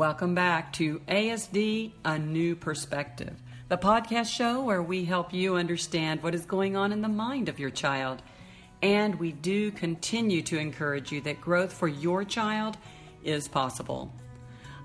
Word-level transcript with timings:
Welcome 0.00 0.34
back 0.34 0.72
to 0.74 1.00
ASD 1.08 1.92
A 2.06 2.18
New 2.18 2.56
Perspective, 2.56 3.34
the 3.68 3.76
podcast 3.76 4.34
show 4.34 4.62
where 4.62 4.82
we 4.82 5.04
help 5.04 5.34
you 5.34 5.56
understand 5.56 6.22
what 6.22 6.34
is 6.34 6.46
going 6.46 6.74
on 6.74 6.90
in 6.90 7.02
the 7.02 7.08
mind 7.08 7.50
of 7.50 7.58
your 7.58 7.68
child. 7.68 8.22
And 8.80 9.16
we 9.16 9.32
do 9.32 9.70
continue 9.70 10.40
to 10.40 10.58
encourage 10.58 11.12
you 11.12 11.20
that 11.20 11.42
growth 11.42 11.74
for 11.74 11.86
your 11.86 12.24
child 12.24 12.78
is 13.24 13.46
possible. 13.46 14.10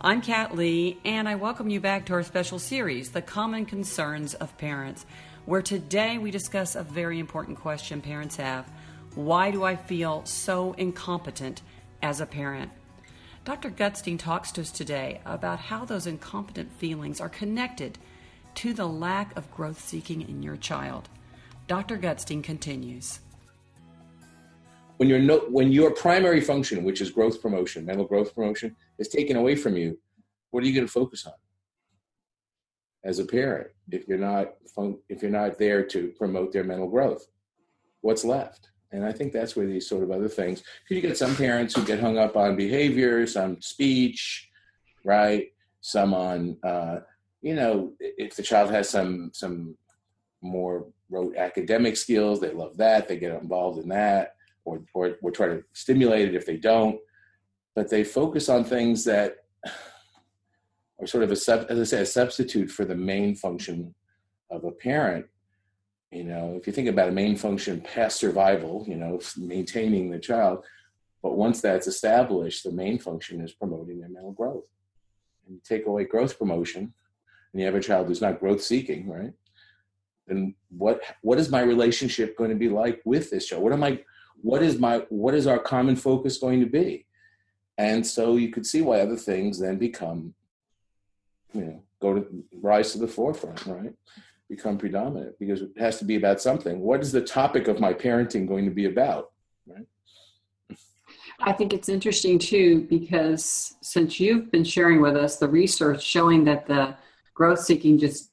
I'm 0.02 0.22
Kat 0.22 0.54
Lee, 0.54 1.00
and 1.06 1.30
I 1.30 1.36
welcome 1.36 1.70
you 1.70 1.80
back 1.80 2.08
to 2.08 2.14
our 2.16 2.24
special 2.24 2.60
series, 2.60 3.12
The 3.12 3.22
Common 3.22 3.66
Concerns 3.66 4.34
of 4.34 4.58
Parents, 4.58 5.06
where 5.46 5.62
today 5.62 6.18
we 6.18 6.30
discuss 6.30 6.76
a 6.76 6.84
very 6.84 7.20
important 7.20 7.58
question 7.58 8.02
parents 8.02 8.36
have 8.36 8.70
Why 9.14 9.50
do 9.52 9.64
I 9.64 9.78
feel 9.78 10.26
so 10.26 10.74
incompetent 10.74 11.62
as 12.02 12.20
a 12.20 12.26
parent? 12.26 12.70
Dr. 13.46 13.70
Gutstein 13.70 14.18
talks 14.18 14.52
to 14.54 14.62
us 14.62 14.72
today 14.72 15.22
about 15.24 15.60
how 15.60 15.86
those 15.86 16.08
incompetent 16.08 16.72
feelings 16.74 17.22
are 17.22 17.30
connected 17.30 18.00
to 18.56 18.74
the 18.74 18.88
lack 18.88 19.38
of 19.38 19.52
growth 19.52 19.80
seeking 19.80 20.28
in 20.28 20.42
your 20.42 20.58
child. 20.58 21.10
Dr. 21.68 21.96
Gutstein 21.96 22.44
continues. 22.44 23.20
When, 24.98 25.08
your 25.08 25.20
no, 25.20 25.42
when 25.50 25.72
your 25.72 25.92
primary 25.92 26.42
function, 26.42 26.84
which 26.84 27.02
is 27.02 27.12
growth 27.12 27.40
promotion, 27.40 27.86
mental 27.86 28.06
growth 28.06 28.34
promotion, 28.34 28.76
is 28.98 29.10
taken 29.10 29.38
away 29.38 29.56
from 29.56 29.78
you, 29.78 30.00
what 30.50 30.64
are 30.64 30.68
you 30.68 30.74
going 30.74 30.88
to 30.88 30.92
focus 30.92 31.28
on 31.28 31.34
as 33.04 33.20
a 33.20 33.26
parent 33.26 33.68
if 33.92 34.08
you're 34.08 34.18
not 34.18 34.56
if 35.08 35.22
you're 35.22 35.30
not 35.30 35.60
there 35.60 35.84
to 35.84 36.08
promote 36.18 36.52
their 36.52 36.64
mental 36.64 36.90
growth? 36.90 37.28
What's 38.02 38.26
left? 38.26 38.72
And 38.92 39.06
I 39.06 39.12
think 39.12 39.34
that's 39.34 39.56
where 39.56 39.66
these 39.66 39.88
sort 39.88 40.04
of 40.04 40.12
other 40.12 40.30
things, 40.30 40.62
because 40.62 40.96
you 40.96 41.02
get 41.02 41.18
some 41.18 41.36
parents 41.36 41.76
who 41.76 41.84
get 41.86 42.00
hung 42.00 42.18
up 42.18 42.38
on 42.38 42.56
behavior, 42.56 43.26
some 43.28 43.62
speech, 43.62 44.50
right? 45.04 45.52
Some 45.82 46.14
on, 46.14 46.58
uh, 46.64 47.00
you 47.42 47.56
know, 47.56 47.94
if 48.00 48.36
the 48.36 48.44
child 48.44 48.72
has 48.72 48.90
some 48.90 49.32
some 49.34 49.78
more 50.42 50.88
rote 51.10 51.36
academic 51.36 51.98
skills, 51.98 52.40
they 52.40 52.52
love 52.52 52.78
that, 52.78 53.08
they 53.08 53.18
get 53.18 53.40
involved 53.40 53.80
in 53.80 53.90
that, 53.90 54.36
or 54.64 54.82
or, 54.94 55.18
or 55.22 55.32
try 55.32 55.48
to 55.48 55.64
stimulate 55.74 56.30
it 56.30 56.36
if 56.36 56.46
they 56.46 56.58
don't. 56.58 57.00
But 57.76 57.90
they 57.90 58.04
focus 58.04 58.50
on 58.50 58.64
things 58.64 59.04
that 59.06 59.38
are 61.00 61.08
sort 61.08 61.24
of 61.24 61.32
a 61.32 61.36
sub, 61.36 61.66
as 61.70 61.80
I 61.80 61.84
say, 61.84 62.02
a 62.02 62.06
substitute 62.06 62.72
for 62.72 62.86
the 62.86 62.96
main 62.96 63.36
function 63.36 63.94
of 64.50 64.64
a 64.64 64.72
parent 64.72 65.26
you 66.12 66.24
know 66.24 66.56
if 66.58 66.68
you 66.68 66.74
think 66.74 66.88
about 66.88 67.10
a 67.10 67.12
main 67.12 67.36
function 67.36 67.82
past 67.82 68.18
survival 68.18 68.84
you 68.88 68.96
know 68.96 69.20
maintaining 69.38 70.10
the 70.10 70.20
child 70.20 70.64
but 71.26 71.38
once 71.38 71.60
that's 71.60 71.88
established 71.88 72.64
the 72.64 72.72
main 72.72 73.00
function 73.00 73.42
is 73.42 73.52
promoting 73.52 74.00
their 74.00 74.10
mental 74.10 74.32
growth. 74.32 74.66
And 75.48 75.56
you 75.56 75.62
take 75.64 75.88
away 75.88 76.04
growth 76.04 76.38
promotion 76.38 76.94
and 77.52 77.60
you 77.60 77.66
have 77.66 77.74
a 77.74 77.80
child 77.80 78.06
who's 78.06 78.22
not 78.22 78.40
growth 78.40 78.62
seeking 78.62 79.10
right? 79.10 79.34
Then 80.28 80.54
what 80.70 81.02
what 81.24 81.40
is 81.40 81.50
my 81.50 81.62
relationship 81.62 82.38
going 82.38 82.52
to 82.52 82.56
be 82.56 82.70
like 82.70 83.02
with 83.06 83.32
this 83.32 83.48
child? 83.48 83.64
What 83.64 83.74
am 83.74 83.84
i 83.84 84.04
what 84.44 84.62
is 84.62 84.78
my 84.78 85.00
what 85.10 85.34
is 85.34 85.48
our 85.48 85.58
common 85.58 85.96
focus 85.96 86.38
going 86.38 86.60
to 86.60 86.68
be? 86.68 87.08
And 87.80 88.06
so 88.06 88.36
you 88.36 88.50
could 88.50 88.68
see 88.68 88.84
why 88.84 89.00
other 89.00 89.18
things 89.18 89.58
then 89.58 89.80
become 89.80 90.36
you 91.56 91.62
know 91.62 91.84
go 92.00 92.14
to 92.14 92.44
rise 92.62 92.92
to 92.92 93.00
the 93.00 93.08
forefront 93.08 93.66
right 93.66 93.96
become 94.50 94.78
predominant 94.78 95.38
because 95.40 95.62
it 95.62 95.72
has 95.78 95.98
to 96.00 96.06
be 96.06 96.16
about 96.16 96.42
something. 96.42 96.80
What 96.80 97.02
is 97.02 97.12
the 97.12 97.22
topic 97.22 97.68
of 97.68 97.80
my 97.80 97.94
parenting 97.94 98.48
going 98.48 98.66
to 98.66 98.72
be 98.72 98.86
about? 98.86 99.32
Right. 99.68 99.86
I 101.40 101.52
think 101.52 101.74
it's 101.74 101.90
interesting 101.90 102.40
too 102.40 102.86
because 102.90 103.76
since 103.82 104.20
you've 104.20 104.52
been 104.52 104.64
sharing 104.64 105.02
with 105.02 105.16
us 105.16 105.38
the 105.38 105.48
research 105.48 106.04
showing 106.04 106.44
that 106.46 106.66
the 106.66 106.96
growth 107.34 107.60
seeking 107.60 107.98
just 107.98 108.32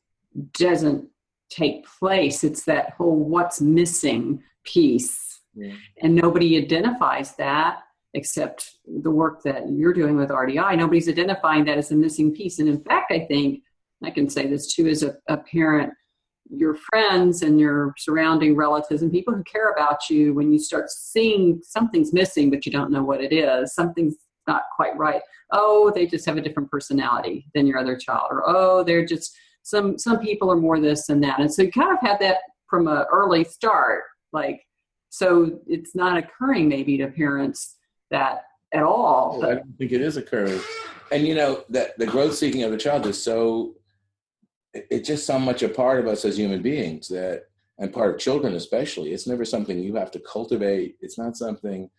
doesn't 0.53 1.09
take 1.51 1.87
place, 1.87 2.45
it's 2.45 2.65
that 2.65 2.91
whole 2.91 3.17
what's 3.17 3.61
missing 3.61 4.43
piece. 4.65 5.41
Yeah. 5.55 5.75
And 6.03 6.15
nobody 6.15 6.57
identifies 6.57 7.35
that 7.37 7.81
except 8.15 8.77
the 8.87 9.11
work 9.11 9.43
that 9.43 9.71
you're 9.71 9.93
doing 9.93 10.17
with 10.17 10.29
RDI. 10.29 10.77
Nobody's 10.77 11.09
identifying 11.09 11.65
that 11.65 11.79
as 11.79 11.91
a 11.91 11.95
missing 11.95 12.33
piece. 12.33 12.59
And 12.59 12.69
in 12.69 12.83
fact, 12.83 13.11
I 13.11 13.21
think 13.21 13.63
I 14.05 14.11
can 14.11 14.29
say 14.29 14.47
this 14.47 14.75
too 14.75 14.87
as 14.89 15.03
a, 15.03 15.17
a 15.29 15.39
parent 15.39 15.93
your 16.55 16.75
friends 16.75 17.43
and 17.43 17.59
your 17.59 17.95
surrounding 17.97 18.55
relatives 18.55 19.03
and 19.03 19.11
people 19.11 19.35
who 19.35 19.43
care 19.45 19.71
about 19.71 20.11
you 20.11 20.35
when 20.35 20.53
you 20.53 20.59
start 20.59 20.91
seeing 20.91 21.61
something's 21.65 22.13
missing 22.13 22.51
but 22.51 22.67
you 22.67 22.71
don't 22.71 22.91
know 22.91 23.03
what 23.03 23.23
it 23.23 23.33
is 23.33 23.75
something's 23.75 24.17
not 24.47 24.63
quite 24.75 24.97
right. 24.97 25.23
Oh 25.53 25.93
they 25.95 26.07
just 26.07 26.27
have 26.27 26.37
a 26.37 26.41
different 26.41 26.71
personality 26.71 27.47
than 27.55 27.67
your 27.67 27.79
other 27.79 27.97
child 27.97 28.29
or 28.31 28.43
oh 28.47 28.83
they're 28.83 29.07
just 29.07 29.37
some 29.63 29.99
some 29.99 30.19
people 30.19 30.51
are 30.51 30.57
more 30.57 30.81
this 30.81 31.09
and 31.09 31.23
that. 31.23 31.41
And 31.41 31.53
so 31.53 31.63
you 31.63 31.73
kind 31.73 31.93
of 31.93 31.99
had 32.01 32.19
that 32.21 32.39
from 32.69 32.89
an 32.89 33.05
early 33.13 33.45
start 33.45 34.05
like 34.33 34.63
so 35.11 35.61
it's 35.67 35.95
not 35.95 36.17
occurring 36.17 36.69
maybe 36.69 36.97
to 36.99 37.09
parents 37.09 37.77
that 38.11 38.45
at 38.73 38.83
all 38.83 39.41
oh, 39.43 39.51
i 39.51 39.55
don't 39.57 39.79
think 39.79 39.93
it 39.93 40.01
is 40.01 40.17
occurring. 40.17 40.61
And 41.11 41.27
you 41.27 41.35
know 41.35 41.65
that 41.69 41.99
the 41.99 42.07
growth 42.07 42.35
seeking 42.35 42.63
of 42.63 42.71
the 42.71 42.79
child 42.79 43.07
is 43.07 43.23
so 43.23 43.75
it's 44.75 45.07
just 45.07 45.27
so 45.27 45.39
much 45.39 45.63
a 45.63 45.69
part 45.69 46.01
of 46.01 46.07
us 46.07 46.25
as 46.25 46.39
human 46.39 46.63
beings 46.63 47.09
that 47.09 47.45
and 47.79 47.93
part 47.93 48.15
of 48.15 48.21
children 48.21 48.55
especially 48.55 49.13
it's 49.13 49.27
never 49.27 49.45
something 49.45 49.79
you 49.79 49.95
have 49.97 50.11
to 50.13 50.21
cultivate. 50.21 50.97
It's 51.01 51.19
not 51.19 51.37
something 51.37 51.91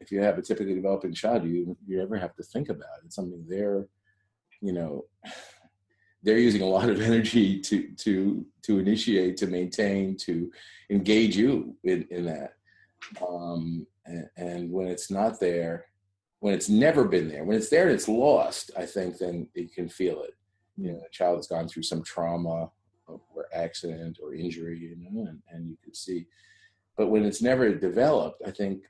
if 0.00 0.12
you 0.12 0.20
have 0.20 0.38
a 0.38 0.42
typically 0.42 0.74
developing 0.74 1.12
child 1.12 1.44
you 1.44 1.76
you 1.86 2.00
ever 2.00 2.16
have 2.16 2.34
to 2.36 2.42
think 2.42 2.68
about. 2.68 3.02
It's 3.04 3.16
something 3.16 3.44
they're 3.48 3.86
you 4.60 4.72
know 4.72 5.04
they're 6.22 6.38
using 6.38 6.62
a 6.62 6.66
lot 6.66 6.88
of 6.88 7.00
energy 7.00 7.60
to 7.60 7.88
to 7.96 8.44
to 8.62 8.78
initiate 8.78 9.36
to 9.38 9.46
maintain 9.46 10.16
to 10.16 10.50
engage 10.90 11.36
you 11.36 11.76
in, 11.84 12.06
in 12.10 12.24
that. 12.26 12.54
Um, 13.26 13.86
and, 14.06 14.28
and 14.36 14.72
when 14.72 14.88
it's 14.88 15.10
not 15.10 15.38
there 15.38 15.86
when 16.40 16.54
it's 16.54 16.68
never 16.68 17.04
been 17.04 17.28
there 17.28 17.44
when 17.44 17.56
it's 17.56 17.68
there 17.68 17.84
and 17.84 17.92
it's 17.92 18.08
lost 18.08 18.70
i 18.76 18.84
think 18.84 19.18
then 19.18 19.46
you 19.54 19.68
can 19.68 19.88
feel 19.88 20.22
it 20.22 20.34
you 20.78 20.92
know, 20.92 21.00
a 21.04 21.10
child 21.10 21.36
has 21.36 21.48
gone 21.48 21.68
through 21.68 21.82
some 21.82 22.02
trauma 22.02 22.70
or 23.06 23.46
accident 23.52 24.18
or 24.22 24.34
injury, 24.34 24.78
you 24.78 24.96
know, 24.98 25.28
and, 25.28 25.42
and 25.50 25.68
you 25.68 25.76
can 25.82 25.94
see. 25.94 26.26
But 26.96 27.08
when 27.08 27.24
it's 27.24 27.42
never 27.42 27.74
developed, 27.74 28.42
I 28.46 28.50
think 28.50 28.82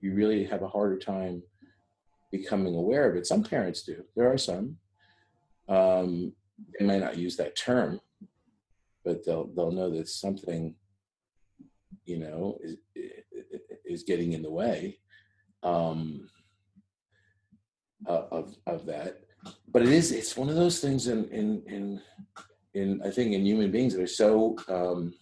you 0.00 0.14
really 0.14 0.44
have 0.44 0.62
a 0.62 0.68
harder 0.68 0.98
time 0.98 1.42
becoming 2.30 2.74
aware 2.74 3.08
of 3.08 3.16
it. 3.16 3.26
Some 3.26 3.42
parents 3.42 3.82
do. 3.82 4.04
There 4.16 4.30
are 4.30 4.38
some. 4.38 4.76
Um, 5.68 6.32
they 6.78 6.84
may 6.84 6.98
not 6.98 7.16
use 7.16 7.36
that 7.36 7.56
term, 7.56 8.00
but 9.04 9.24
they'll 9.24 9.46
they'll 9.54 9.72
know 9.72 9.90
that 9.90 10.08
something, 10.08 10.74
you 12.04 12.18
know, 12.18 12.58
is 12.62 12.76
is 13.84 14.02
getting 14.02 14.32
in 14.32 14.42
the 14.42 14.50
way 14.50 14.98
um, 15.62 16.28
of 18.06 18.56
of 18.66 18.84
that 18.86 19.22
but 19.68 19.82
it 19.82 19.88
is 19.88 20.12
it's 20.12 20.36
one 20.36 20.48
of 20.48 20.56
those 20.56 20.80
things 20.80 21.06
in 21.06 21.28
in 21.28 21.62
in 21.66 22.02
in 22.74 23.02
I 23.02 23.10
think 23.10 23.32
in 23.32 23.44
human 23.44 23.70
beings 23.70 23.94
that 23.94 24.02
are 24.02 24.06
so 24.06 24.56
um, 24.68 25.14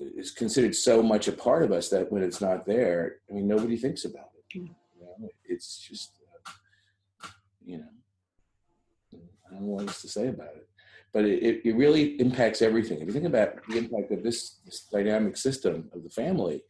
is 0.00 0.30
considered 0.30 0.74
so 0.74 1.02
much 1.02 1.28
a 1.28 1.32
part 1.32 1.62
of 1.62 1.72
us 1.72 1.88
that 1.90 2.10
when 2.10 2.22
it's 2.22 2.40
not 2.40 2.66
there, 2.66 3.16
I 3.30 3.34
mean 3.34 3.48
nobody 3.48 3.76
thinks 3.76 4.04
about 4.04 4.30
it. 4.36 4.58
Mm. 4.58 4.74
You 4.98 5.06
know? 5.20 5.28
It's 5.44 5.78
just 5.78 6.10
uh, 7.24 7.28
you 7.64 7.78
know 7.78 7.84
I 9.52 9.54
don't 9.54 9.62
know 9.62 9.72
what 9.74 9.88
else 9.88 10.02
to 10.02 10.08
say 10.08 10.28
about 10.28 10.56
it, 10.56 10.68
but 11.12 11.24
it, 11.24 11.62
it 11.64 11.76
really 11.76 12.20
impacts 12.20 12.62
everything. 12.62 13.00
If 13.00 13.06
you 13.06 13.12
think 13.12 13.26
about 13.26 13.66
the 13.68 13.78
impact 13.78 14.12
of 14.12 14.22
this, 14.22 14.56
this 14.64 14.86
dynamic 14.90 15.36
system 15.36 15.90
of 15.92 16.02
the 16.02 16.08
family 16.08 16.62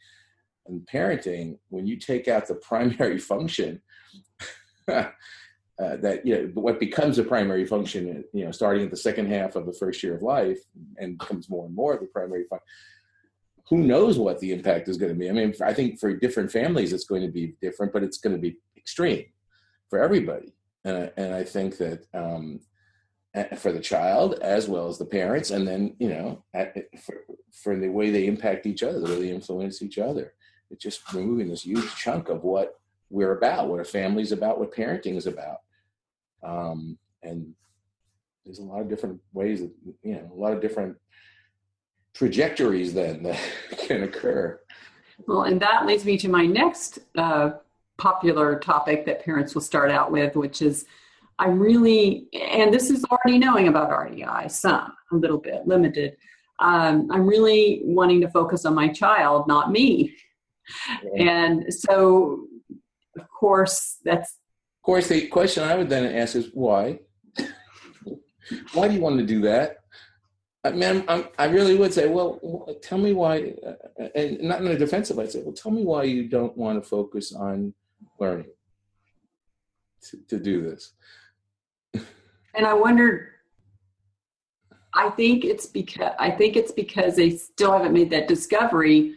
and 0.67 0.87
parenting, 0.87 1.59
when 1.69 1.87
you 1.87 1.97
take 1.97 2.29
out 2.29 2.49
the 2.49 2.55
primary 2.71 3.19
function. 3.19 3.81
uh, 5.81 5.97
that 5.97 6.27
you 6.27 6.35
know 6.35 6.51
what 6.55 6.79
becomes 6.79 7.19
a 7.19 7.25
primary 7.25 7.65
function 7.65 8.25
you 8.33 8.45
know 8.45 8.51
starting 8.51 8.85
at 8.85 8.91
the 8.91 8.97
second 8.97 9.27
half 9.27 9.57
of 9.57 9.67
the 9.67 9.73
first 9.73 10.03
year 10.03 10.15
of 10.15 10.23
life 10.23 10.59
and 10.99 11.19
becomes 11.19 11.49
more 11.49 11.67
and 11.67 11.75
more 11.75 11.95
of 11.95 12.01
the 12.01 12.07
primary 12.07 12.45
function 12.45 12.67
who 13.69 13.79
knows 13.79 14.19
what 14.19 14.39
the 14.41 14.53
impact 14.53 14.89
is 14.89 14.99
going 14.99 15.13
to 15.13 15.19
be? 15.19 15.29
I 15.29 15.33
mean 15.33 15.55
i 15.65 15.73
think 15.73 15.99
for 15.99 16.15
different 16.15 16.53
families 16.53 16.93
it's 16.93 17.05
going 17.05 17.23
to 17.23 17.33
be 17.33 17.55
different 17.61 17.93
but 17.93 18.03
it's 18.03 18.19
going 18.19 18.37
to 18.37 18.41
be 18.41 18.59
extreme 18.77 19.25
for 19.89 20.03
everybody. 20.03 20.53
And, 20.85 21.11
and 21.17 21.35
i 21.35 21.43
think 21.43 21.79
that 21.79 22.07
um, 22.13 22.61
for 23.57 23.73
the 23.73 23.81
child 23.81 24.35
as 24.43 24.69
well 24.69 24.89
as 24.89 24.99
the 24.99 25.07
parents 25.07 25.51
and 25.51 25.67
then 25.67 25.97
you 25.99 26.11
know 26.11 26.45
for, 27.01 27.25
for 27.51 27.79
the 27.79 27.89
way 27.89 28.11
they 28.11 28.27
impact 28.27 28.67
each 28.67 28.83
other 28.83 29.01
the 29.01 29.07
way 29.07 29.21
they 29.23 29.31
influence 29.31 29.81
each 29.81 29.99
other. 29.99 30.35
It's 30.71 30.83
just 30.83 31.13
removing 31.13 31.49
this 31.49 31.63
huge 31.63 31.95
chunk 31.97 32.29
of 32.29 32.45
what 32.45 32.81
we're 33.11 33.37
about, 33.37 33.69
what 33.69 33.81
a 33.81 33.85
family's 33.85 34.33
about, 34.33 34.59
what 34.59 34.75
parenting 34.75 35.17
is 35.17 35.27
about. 35.27 35.59
Um, 36.43 36.99
and 37.23 37.55
there's 38.45 38.59
a 38.59 38.65
lot 38.65 38.81
of 38.81 38.89
different 38.89 39.21
ways 39.33 39.61
that, 39.61 39.71
you 40.03 40.15
know, 40.15 40.31
a 40.33 40.39
lot 40.39 40.53
of 40.53 40.61
different 40.61 40.97
trajectories 42.15 42.93
then 42.93 43.23
that 43.23 43.41
can 43.79 44.03
occur. 44.03 44.61
Well, 45.27 45.43
and 45.43 45.61
that 45.61 45.87
leads 45.87 46.05
me 46.05 46.19
to 46.19 46.29
my 46.29 46.47
next 46.47 46.99
uh, 47.17 47.53
popular 47.99 48.59
topic 48.59 49.07
that 49.07 49.25
parents 49.25 49.55
will 49.55 49.63
start 49.63 49.91
out 49.91 50.11
with, 50.11 50.35
which 50.37 50.63
is 50.63 50.85
I'm 51.39 51.59
really, 51.59 52.29
and 52.33 52.73
this 52.73 52.91
is 52.91 53.05
already 53.05 53.39
knowing 53.39 53.69
about 53.69 53.91
RDI, 53.91 54.51
some, 54.51 54.93
a 55.11 55.17
little 55.17 55.39
bit 55.39 55.67
limited. 55.67 56.17
Um, 56.61 57.09
I'm 57.11 57.27
really 57.27 57.81
wanting 57.85 58.21
to 58.21 58.29
focus 58.29 58.65
on 58.65 58.75
my 58.75 58.89
child, 58.89 59.49
not 59.49 59.73
me. 59.73 60.15
And 61.19 61.73
so, 61.73 62.47
of 63.19 63.29
course, 63.29 63.99
that's. 64.05 64.39
Of 64.83 64.87
course, 64.87 65.07
the 65.07 65.29
question 65.29 65.63
I 65.63 65.77
would 65.77 65.89
then 65.89 66.13
ask 66.17 66.35
is 66.35 66.51
why? 66.53 66.99
why 68.73 68.89
do 68.89 68.95
you 68.95 69.01
want 69.01 69.17
to 69.17 69.25
do 69.25 69.41
that? 69.43 69.85
I 70.65 70.73
mean, 70.73 71.05
I'm, 71.07 71.29
i 71.39 71.45
really 71.45 71.77
would 71.77 71.95
say, 71.95 72.09
well, 72.09 72.41
tell 72.83 72.99
me 72.99 73.13
why, 73.13 73.55
uh, 73.65 74.09
and 74.17 74.41
not 74.41 74.61
in 74.61 74.67
a 74.67 74.77
defensive. 74.77 75.21
I'd 75.21 75.31
say, 75.31 75.41
well, 75.45 75.53
tell 75.53 75.71
me 75.71 75.85
why 75.85 76.03
you 76.03 76.29
don't 76.29 76.57
want 76.57 76.83
to 76.83 76.89
focus 76.89 77.33
on 77.33 77.73
learning 78.19 78.51
to, 80.11 80.17
to 80.27 80.41
do 80.41 80.63
this. 80.63 80.95
and 81.95 82.67
I 82.67 82.75
wondered. 82.75 83.29
I 84.95 85.11
think 85.11 85.45
it's 85.45 85.67
because 85.67 86.13
I 86.19 86.33
think 86.33 86.57
it's 86.57 86.73
because 86.73 87.15
they 87.15 87.31
still 87.31 87.71
haven't 87.71 87.93
made 87.93 88.11
that 88.11 88.27
discovery 88.27 89.15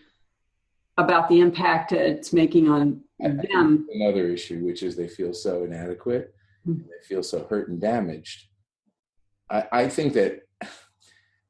about 0.97 1.27
the 1.29 1.39
impact 1.39 1.91
it's 1.91 2.33
making 2.33 2.69
on 2.69 3.01
them. 3.19 3.87
Another 3.93 4.27
issue, 4.29 4.63
which 4.63 4.83
is 4.83 4.95
they 4.95 5.07
feel 5.07 5.33
so 5.33 5.63
inadequate, 5.63 6.33
mm-hmm. 6.67 6.81
they 6.81 7.07
feel 7.07 7.23
so 7.23 7.45
hurt 7.49 7.69
and 7.69 7.81
damaged. 7.81 8.47
I, 9.49 9.65
I 9.71 9.87
think 9.89 10.13
that 10.13 10.41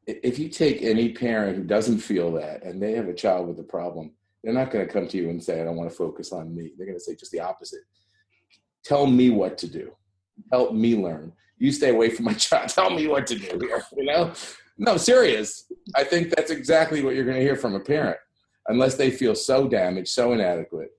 if 0.07 0.37
you 0.37 0.49
take 0.49 0.81
any 0.81 1.11
parent 1.13 1.57
who 1.57 1.63
doesn't 1.63 1.99
feel 1.99 2.31
that 2.33 2.63
and 2.63 2.81
they 2.81 2.93
have 2.93 3.07
a 3.07 3.13
child 3.13 3.47
with 3.47 3.59
a 3.59 3.63
problem, 3.63 4.11
they're 4.43 4.53
not 4.53 4.69
going 4.69 4.85
to 4.85 4.91
come 4.91 5.07
to 5.07 5.17
you 5.17 5.29
and 5.29 5.43
say, 5.43 5.59
I 5.59 5.63
don't 5.63 5.75
want 5.75 5.89
to 5.89 5.95
focus 5.95 6.31
on 6.31 6.55
me. 6.55 6.71
They're 6.77 6.85
going 6.85 6.97
to 6.97 7.03
say 7.03 7.15
just 7.15 7.31
the 7.31 7.39
opposite. 7.39 7.81
Tell 8.83 9.07
me 9.07 9.31
what 9.31 9.57
to 9.59 9.67
do. 9.67 9.91
Help 10.51 10.73
me 10.73 10.95
learn. 10.95 11.33
You 11.57 11.71
stay 11.71 11.89
away 11.89 12.09
from 12.09 12.25
my 12.25 12.33
child. 12.35 12.69
Tell 12.69 12.91
me 12.91 13.07
what 13.07 13.25
to 13.27 13.39
do. 13.39 13.59
You 13.97 14.05
know? 14.05 14.33
No, 14.77 14.97
serious. 14.97 15.71
I 15.95 16.03
think 16.03 16.29
that's 16.29 16.51
exactly 16.51 17.01
what 17.01 17.15
you're 17.15 17.25
going 17.25 17.37
to 17.37 17.43
hear 17.43 17.55
from 17.55 17.73
a 17.73 17.79
parent, 17.79 18.17
unless 18.67 18.95
they 18.95 19.11
feel 19.11 19.35
so 19.35 19.67
damaged, 19.67 20.09
so 20.09 20.33
inadequate, 20.33 20.91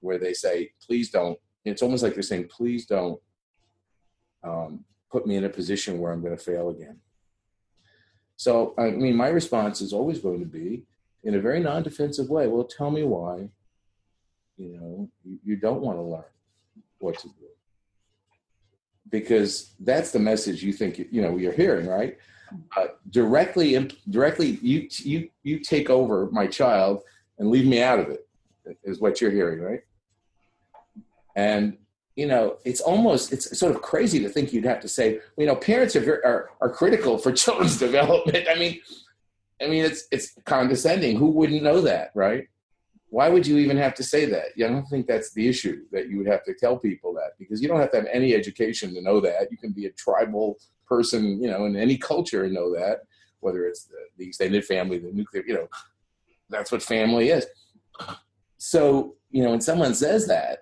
where 0.00 0.18
they 0.18 0.32
say, 0.32 0.70
please 0.84 1.10
don't. 1.10 1.38
It's 1.64 1.82
almost 1.82 2.02
like 2.02 2.14
they're 2.14 2.22
saying, 2.22 2.48
please 2.48 2.86
don't 2.86 3.20
um, 4.42 4.84
put 5.10 5.26
me 5.26 5.36
in 5.36 5.44
a 5.44 5.48
position 5.48 5.98
where 5.98 6.12
I'm 6.12 6.20
going 6.20 6.36
to 6.36 6.42
fail 6.42 6.68
again. 6.70 6.98
So, 8.36 8.74
I 8.76 8.90
mean, 8.90 9.16
my 9.16 9.28
response 9.28 9.80
is 9.80 9.92
always 9.92 10.18
going 10.18 10.40
to 10.40 10.46
be 10.46 10.82
in 11.22 11.34
a 11.34 11.40
very 11.40 11.60
non 11.60 11.82
defensive 11.82 12.28
way. 12.28 12.46
Well, 12.48 12.64
tell 12.64 12.90
me 12.90 13.02
why, 13.02 13.48
you 14.56 14.76
know, 14.76 15.10
you, 15.24 15.38
you 15.44 15.56
don't 15.56 15.80
want 15.80 15.98
to 15.98 16.02
learn 16.02 16.24
what 16.98 17.18
to 17.20 17.28
do. 17.28 17.46
Because 19.08 19.74
that's 19.80 20.10
the 20.10 20.18
message 20.18 20.62
you 20.62 20.72
think, 20.72 20.98
you 21.10 21.22
know, 21.22 21.36
you're 21.36 21.52
hearing, 21.52 21.86
right? 21.86 22.18
Uh, 22.76 22.86
directly, 23.10 23.90
directly, 24.10 24.58
you, 24.62 24.88
you, 24.90 25.28
you 25.42 25.58
take 25.58 25.90
over 25.90 26.28
my 26.30 26.46
child 26.46 27.02
and 27.38 27.50
leave 27.50 27.66
me 27.66 27.82
out 27.82 27.98
of 27.98 28.08
it, 28.08 28.26
is 28.84 29.00
what 29.00 29.20
you're 29.20 29.30
hearing, 29.30 29.60
right? 29.60 29.80
And 31.36 31.78
you 32.16 32.26
know, 32.26 32.58
it's 32.64 32.80
almost 32.80 33.32
it's 33.32 33.58
sort 33.58 33.74
of 33.74 33.82
crazy 33.82 34.20
to 34.20 34.28
think 34.28 34.52
you'd 34.52 34.64
have 34.64 34.80
to 34.80 34.88
say, 34.88 35.20
you 35.36 35.46
know, 35.46 35.56
parents 35.56 35.96
are 35.96 36.00
very, 36.00 36.24
are, 36.24 36.50
are 36.60 36.70
critical 36.70 37.18
for 37.18 37.32
children's 37.44 37.78
development. 37.78 38.46
I 38.48 38.54
mean, 38.56 38.80
I 39.60 39.66
mean, 39.66 39.84
it's 39.84 40.04
it's 40.10 40.34
condescending. 40.44 41.16
Who 41.16 41.26
wouldn't 41.30 41.62
know 41.62 41.80
that, 41.80 42.10
right? 42.14 42.48
Why 43.08 43.28
would 43.28 43.46
you 43.46 43.58
even 43.58 43.76
have 43.76 43.94
to 43.94 44.02
say 44.02 44.24
that? 44.26 44.46
I 44.56 44.68
don't 44.68 44.86
think 44.86 45.06
that's 45.06 45.32
the 45.32 45.48
issue 45.48 45.84
that 45.92 46.08
you 46.08 46.18
would 46.18 46.26
have 46.26 46.44
to 46.44 46.54
tell 46.54 46.76
people 46.76 47.14
that 47.14 47.32
because 47.38 47.62
you 47.62 47.68
don't 47.68 47.78
have 47.78 47.92
to 47.92 47.98
have 47.98 48.08
any 48.12 48.34
education 48.34 48.92
to 48.94 49.02
know 49.02 49.20
that. 49.20 49.50
You 49.50 49.56
can 49.56 49.70
be 49.72 49.86
a 49.86 49.90
tribal 49.90 50.58
person, 50.86 51.42
you 51.42 51.50
know, 51.50 51.64
in 51.66 51.76
any 51.76 51.96
culture 51.96 52.48
know 52.48 52.74
that, 52.74 53.00
whether 53.40 53.66
it's 53.66 53.84
the, 53.84 53.96
the 54.18 54.26
extended 54.26 54.64
family, 54.64 54.98
the 54.98 55.12
nuclear, 55.12 55.44
you 55.46 55.54
know, 55.54 55.68
that's 56.48 56.72
what 56.72 56.82
family 56.82 57.30
is. 57.30 57.46
So, 58.58 59.16
you 59.30 59.42
know, 59.42 59.50
when 59.50 59.60
someone 59.60 59.94
says 59.94 60.26
that, 60.28 60.60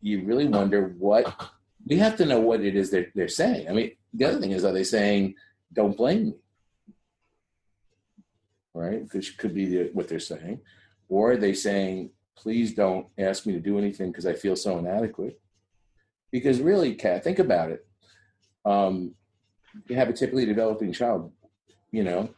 you 0.00 0.24
really 0.24 0.46
wonder 0.46 0.94
what 0.98 1.50
we 1.86 1.96
have 1.98 2.16
to 2.16 2.24
know 2.26 2.40
what 2.40 2.60
it 2.60 2.74
is 2.76 2.90
they're, 2.90 3.10
they're 3.14 3.28
saying. 3.28 3.68
I 3.68 3.72
mean, 3.72 3.92
the 4.12 4.24
other 4.24 4.40
thing 4.40 4.52
is, 4.52 4.64
are 4.64 4.72
they 4.72 4.84
saying, 4.84 5.34
don't 5.72 5.96
blame 5.96 6.26
me? 6.26 6.34
Right? 8.74 9.02
Which 9.12 9.38
could 9.38 9.54
be 9.54 9.66
the, 9.66 9.90
what 9.92 10.08
they're 10.08 10.18
saying. 10.18 10.60
Or 11.08 11.32
are 11.32 11.36
they 11.36 11.54
saying, 11.54 12.10
please 12.36 12.74
don't 12.74 13.06
ask 13.18 13.46
me 13.46 13.52
to 13.52 13.60
do 13.60 13.78
anything 13.78 14.10
because 14.10 14.26
I 14.26 14.34
feel 14.34 14.56
so 14.56 14.78
inadequate? 14.78 15.40
Because 16.32 16.60
really, 16.60 16.94
Kat, 16.94 17.22
think 17.22 17.38
about 17.38 17.70
it. 17.70 17.86
Um, 18.64 19.14
you 19.88 19.96
have 19.96 20.08
a 20.08 20.12
typically 20.12 20.46
developing 20.46 20.92
child, 20.92 21.32
you 21.90 22.02
know. 22.02 22.30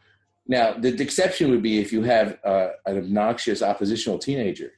Now, 0.47 0.73
the 0.73 0.89
exception 1.01 1.51
would 1.51 1.61
be 1.61 1.79
if 1.79 1.93
you 1.93 2.01
have 2.03 2.39
uh, 2.43 2.69
an 2.85 2.97
obnoxious 2.97 3.61
oppositional 3.61 4.17
teenager 4.17 4.71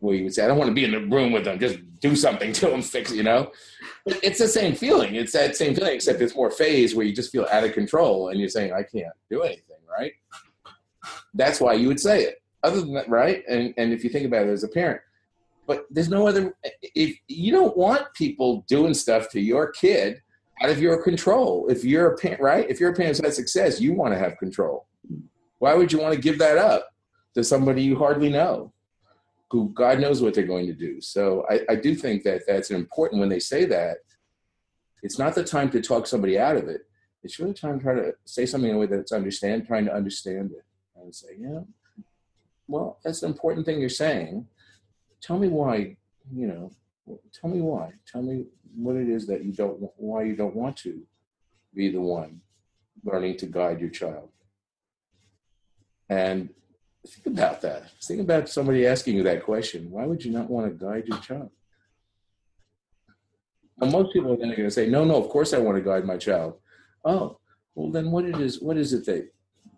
where 0.00 0.16
you 0.16 0.24
would 0.24 0.34
say, 0.34 0.44
I 0.44 0.48
don't 0.48 0.58
want 0.58 0.68
to 0.68 0.74
be 0.74 0.84
in 0.84 0.90
the 0.90 1.00
room 1.00 1.32
with 1.32 1.44
them, 1.44 1.58
just 1.58 1.78
do 2.00 2.16
something 2.16 2.52
to 2.52 2.66
them, 2.66 2.82
fix 2.82 3.12
it," 3.12 3.16
you 3.16 3.22
know? 3.22 3.52
It's 4.04 4.38
the 4.38 4.48
same 4.48 4.74
feeling. 4.74 5.14
It's 5.14 5.32
that 5.32 5.56
same 5.56 5.74
feeling, 5.74 5.94
except 5.94 6.20
it's 6.20 6.34
more 6.34 6.50
phase 6.50 6.94
where 6.94 7.06
you 7.06 7.14
just 7.14 7.32
feel 7.32 7.46
out 7.50 7.64
of 7.64 7.72
control 7.72 8.28
and 8.28 8.38
you're 8.38 8.48
saying, 8.48 8.72
I 8.72 8.82
can't 8.82 9.14
do 9.30 9.42
anything, 9.42 9.78
right? 9.88 10.12
That's 11.32 11.60
why 11.60 11.74
you 11.74 11.88
would 11.88 12.00
say 12.00 12.24
it. 12.24 12.42
Other 12.62 12.80
than 12.80 12.94
that, 12.94 13.08
right? 13.08 13.44
And, 13.48 13.74
and 13.76 13.92
if 13.92 14.04
you 14.04 14.10
think 14.10 14.26
about 14.26 14.46
it 14.46 14.50
as 14.50 14.64
a 14.64 14.68
parent, 14.68 15.00
but 15.66 15.86
there's 15.90 16.08
no 16.08 16.26
other, 16.26 16.54
if 16.82 17.16
you 17.28 17.52
don't 17.52 17.76
want 17.76 18.12
people 18.14 18.64
doing 18.68 18.92
stuff 18.92 19.30
to 19.30 19.40
your 19.40 19.70
kid 19.70 20.20
out 20.62 20.70
of 20.70 20.80
your 20.80 21.02
control. 21.02 21.66
If 21.68 21.84
you're 21.84 22.14
a 22.14 22.16
parent, 22.16 22.40
right? 22.40 22.68
If 22.68 22.80
you're 22.80 22.90
a 22.90 22.94
parent 22.94 23.18
who's 23.18 23.36
success, 23.36 23.80
you 23.80 23.92
want 23.92 24.14
to 24.14 24.18
have 24.18 24.38
control. 24.38 24.86
Why 25.58 25.74
would 25.74 25.92
you 25.92 26.00
want 26.00 26.14
to 26.14 26.20
give 26.20 26.38
that 26.38 26.58
up 26.58 26.88
to 27.34 27.42
somebody 27.42 27.82
you 27.82 27.96
hardly 27.96 28.30
know? 28.30 28.74
who 29.54 29.68
God 29.68 30.00
knows 30.00 30.20
what 30.20 30.34
they're 30.34 30.42
going 30.42 30.66
to 30.66 30.72
do. 30.72 31.00
So 31.00 31.46
I, 31.48 31.60
I 31.68 31.76
do 31.76 31.94
think 31.94 32.24
that 32.24 32.42
that's 32.44 32.72
important 32.72 33.20
when 33.20 33.28
they 33.28 33.38
say 33.38 33.64
that. 33.66 33.98
It's 35.04 35.16
not 35.16 35.36
the 35.36 35.44
time 35.44 35.70
to 35.70 35.80
talk 35.80 36.08
somebody 36.08 36.36
out 36.36 36.56
of 36.56 36.66
it. 36.66 36.88
It's 37.22 37.38
really 37.38 37.54
time 37.54 37.78
to 37.78 37.84
try 37.84 37.94
to 37.94 38.14
say 38.24 38.46
something 38.46 38.70
in 38.70 38.74
a 38.74 38.78
way 38.80 38.86
that's 38.86 39.12
understand, 39.12 39.68
trying 39.68 39.84
to 39.84 39.94
understand 39.94 40.50
it 40.50 40.64
and 40.96 41.14
say, 41.14 41.36
yeah, 41.38 41.60
well, 42.66 42.98
that's 43.04 43.22
an 43.22 43.30
important 43.30 43.64
thing 43.64 43.78
you're 43.78 43.90
saying. 43.90 44.44
Tell 45.20 45.38
me 45.38 45.46
why, 45.46 45.96
you 46.34 46.48
know, 46.48 46.72
tell 47.32 47.50
me 47.50 47.60
why. 47.60 47.92
Tell 48.10 48.22
me 48.22 48.46
what 48.76 48.96
it 48.96 49.08
is 49.08 49.26
that 49.26 49.44
you 49.44 49.52
don't, 49.52 49.78
why 49.96 50.24
you 50.24 50.36
don't 50.36 50.56
want 50.56 50.76
to 50.78 51.02
be 51.74 51.90
the 51.90 52.00
one 52.00 52.40
learning 53.04 53.36
to 53.38 53.46
guide 53.46 53.80
your 53.80 53.90
child. 53.90 54.30
And 56.08 56.50
Think 57.06 57.26
about 57.26 57.60
that. 57.60 57.90
Think 58.02 58.20
about 58.22 58.48
somebody 58.48 58.86
asking 58.86 59.16
you 59.16 59.22
that 59.24 59.44
question. 59.44 59.90
Why 59.90 60.06
would 60.06 60.24
you 60.24 60.30
not 60.30 60.48
want 60.48 60.66
to 60.66 60.84
guide 60.84 61.06
your 61.06 61.18
child? 61.18 61.50
Well, 63.76 63.90
most 63.90 64.12
people 64.14 64.32
are 64.32 64.36
then 64.36 64.48
going 64.48 64.62
to 64.62 64.70
say, 64.70 64.88
"No, 64.88 65.04
no, 65.04 65.16
of 65.16 65.28
course 65.28 65.52
I 65.52 65.58
want 65.58 65.76
to 65.76 65.84
guide 65.84 66.06
my 66.06 66.16
child." 66.16 66.54
Oh, 67.04 67.38
well, 67.74 67.90
then 67.90 68.10
what 68.10 68.24
it 68.24 68.40
is? 68.40 68.62
What 68.62 68.78
is 68.78 68.94
it 68.94 69.04
that 69.04 69.30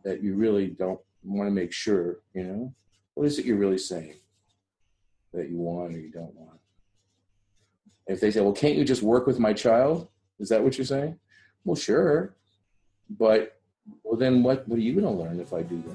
that 0.05 0.23
you 0.23 0.35
really 0.35 0.69
don't 0.69 1.01
want 1.25 1.49
to 1.49 1.55
make 1.55 1.73
sure? 1.73 2.21
You 2.33 2.45
know, 2.45 2.75
what 3.15 3.27
is 3.27 3.39
it 3.41 3.47
you're 3.47 3.57
really 3.57 3.79
saying 3.79 4.15
that 5.33 5.49
you 5.49 5.57
want 5.57 5.97
or 5.97 5.99
you 5.99 6.11
don't 6.11 6.35
want? 6.35 6.61
If 8.07 8.21
they 8.21 8.31
say, 8.31 8.41
"Well, 8.41 8.53
can't 8.53 8.77
you 8.77 8.85
just 8.85 9.03
work 9.03 9.27
with 9.27 9.39
my 9.39 9.53
child?" 9.53 10.09
Is 10.39 10.49
that 10.51 10.63
what 10.63 10.79
you're 10.79 10.85
saying? 10.85 11.19
Well, 11.65 11.77
sure, 11.77 12.35
but 13.11 13.59
well, 14.03 14.17
then 14.17 14.43
what? 14.43 14.67
What 14.69 14.79
are 14.79 14.83
you 14.83 14.93
going 15.01 15.05
to 15.05 15.23
learn 15.23 15.41
if 15.41 15.53
I 15.53 15.63
do 15.63 15.83
that? 15.83 15.95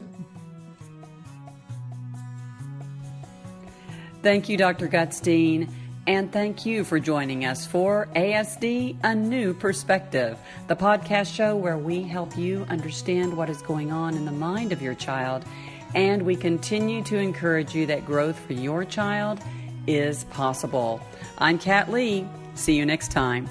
Thank 4.22 4.50
you, 4.50 4.58
Dr. 4.58 4.88
Gutstein. 4.88 5.70
And 6.08 6.32
thank 6.32 6.65
you 6.65 6.84
for 6.84 7.00
joining 7.00 7.46
us 7.46 7.65
for 7.68 8.08
ASD 8.15 8.98
A 9.03 9.13
New 9.13 9.53
Perspective, 9.53 10.38
the 10.68 10.75
podcast 10.75 11.34
show 11.34 11.56
where 11.56 11.77
we 11.77 12.01
help 12.01 12.36
you 12.36 12.65
understand 12.70 13.38
what 13.38 13.51
is 13.51 13.62
going 13.62 13.91
on 13.91 14.15
in 14.15 14.25
the 14.25 14.32
mind 14.32 14.72
of 14.72 14.82
your 14.82 14.96
child. 14.96 15.46
And 15.94 16.24
we 16.24 16.36
continue 16.36 17.03
to 17.03 17.18
encourage 17.18 17.75
you 17.75 17.86
that 17.86 18.06
growth 18.06 18.39
for 18.39 18.53
your 18.53 18.84
child 18.84 19.41
is 19.88 20.23
possible. 20.25 21.01
I'm 21.38 21.57
Kat 21.57 21.91
Lee. 21.91 22.27
See 22.55 22.75
you 22.75 22.85
next 22.85 23.11
time. 23.11 23.50